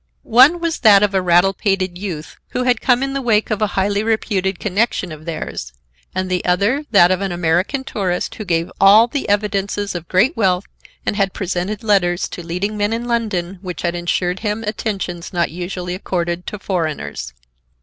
One 0.23 0.59
was 0.59 0.79
that 0.79 1.03
of 1.03 1.13
a 1.13 1.21
rattle 1.21 1.53
pated 1.53 1.95
youth 1.95 2.35
who 2.53 2.63
had 2.63 2.81
come 2.81 3.03
in 3.03 3.13
the 3.13 3.21
wake 3.21 3.51
of 3.51 3.61
a 3.61 3.67
highly 3.77 4.01
reputed 4.01 4.57
connection 4.57 5.11
of 5.11 5.25
theirs, 5.25 5.73
and 6.15 6.27
the 6.27 6.43
other 6.43 6.85
that 6.89 7.11
of 7.11 7.21
an 7.21 7.31
American 7.31 7.83
tourist 7.83 8.33
who 8.33 8.43
gave 8.43 8.71
all 8.81 9.05
the 9.05 9.29
evidences 9.29 9.93
of 9.93 10.07
great 10.07 10.35
wealth 10.35 10.65
and 11.05 11.17
had 11.17 11.33
presented 11.33 11.83
letters 11.83 12.27
to 12.29 12.41
leading 12.41 12.75
men 12.77 12.93
in 12.93 13.05
London 13.05 13.59
which 13.61 13.83
had 13.83 13.93
insured 13.93 14.39
him 14.39 14.63
attentions 14.63 15.31
not 15.33 15.51
usually 15.51 15.93
accorded 15.93 16.47
to 16.47 16.57
foreigners. 16.57 17.31